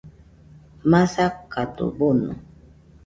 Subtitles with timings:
[0.91, 2.33] Masakado bono